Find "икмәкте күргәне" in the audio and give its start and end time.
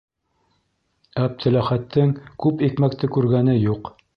2.71-3.57